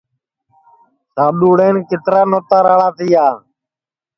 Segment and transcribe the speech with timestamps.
[1.13, 3.25] سادؔوݪین کِترا نوتا راݪا تیا